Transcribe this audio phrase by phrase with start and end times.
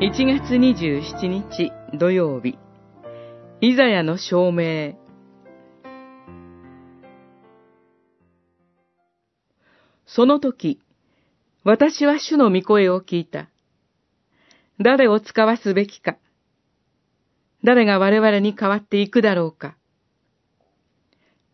[0.00, 2.58] 1月27日土曜日、
[3.60, 4.98] イザヤの証明。
[10.04, 10.80] その時、
[11.62, 13.48] 私は主の御声を聞いた。
[14.80, 16.16] 誰を使わすべきか。
[17.62, 19.76] 誰が我々に代わっていくだろうか。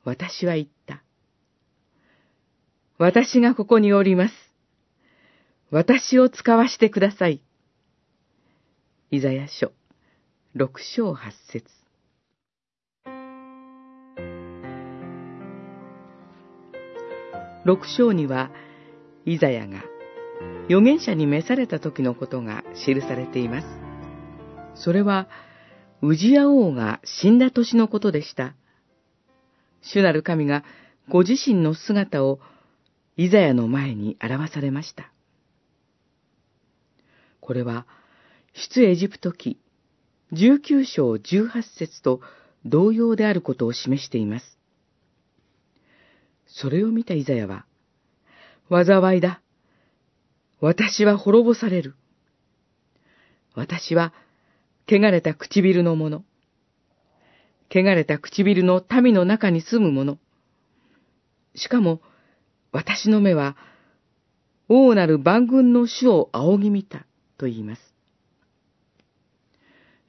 [0.03, 1.03] 私は言った。
[2.97, 4.35] 私がここにおります。
[5.71, 7.43] 私を使わしてください。
[9.13, 9.73] イザヤ書
[10.55, 11.65] 六章八節
[17.65, 18.53] 六章には、
[19.27, 19.83] イザヤが
[20.67, 23.67] 預言者に召された時のことが記されています。
[24.81, 25.27] それは、
[26.03, 28.55] ウジヤ王が死んだ年のことでした。
[29.83, 30.63] 主なる神が
[31.09, 32.39] ご自身の姿を
[33.17, 35.11] イザヤの前に表されました。
[37.41, 37.89] これは、
[38.53, 39.59] 出エジプト記
[40.33, 42.21] 19章18節と
[42.65, 44.59] 同様であることを示しています。
[46.47, 47.65] それを見たイザヤは、
[48.71, 49.41] 災いだ。
[50.61, 51.95] 私は滅ぼされる。
[53.55, 54.13] 私は、
[54.89, 56.25] 汚れた唇の者。
[57.71, 60.19] 汚れた唇の民の中に住む者。
[61.55, 62.01] しかも、
[62.73, 63.57] 私の目は、
[64.69, 67.07] 王なる万軍の主を仰ぎ見た、
[67.39, 67.90] と言います。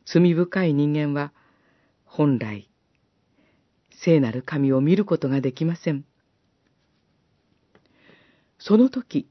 [0.05, 1.33] 罪深い人間は、
[2.05, 2.69] 本来、
[3.91, 6.05] 聖なる神を見ることができません。
[8.57, 9.29] その時、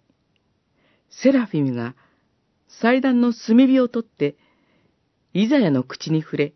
[1.10, 1.94] セラフィムが
[2.68, 4.36] 祭壇の炭火を取って、
[5.32, 6.54] イザヤの口に触れ、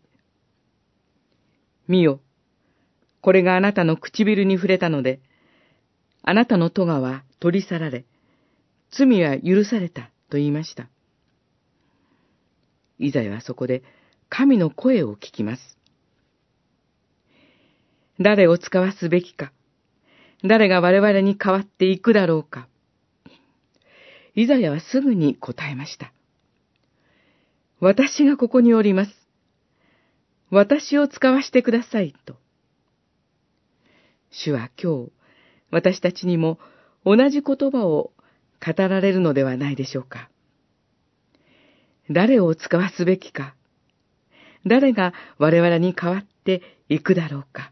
[1.87, 2.19] 見よ、
[3.21, 5.21] これがあなたの唇に触れたので、
[6.23, 8.05] あなたの咎は取り去られ、
[8.91, 10.89] 罪は許されたと言いました。
[12.97, 13.83] イザヤはそこで
[14.29, 15.77] 神の声を聞きます。
[18.19, 19.51] 誰を使わすべきか、
[20.43, 22.67] 誰が我々に代わっていくだろうか。
[24.35, 26.11] イザヤはすぐに答えました。
[27.79, 29.11] 私がここにおります。
[30.49, 32.35] 私を使わしてください、と。
[34.31, 35.11] 主は今日、
[35.71, 36.59] 私たちにも
[37.05, 38.11] 同じ言葉を
[38.65, 40.29] 語られるのではないでしょうか。
[42.09, 43.54] 誰を使わすべきか、
[44.65, 47.71] 誰が我々に代わっていくだろうか。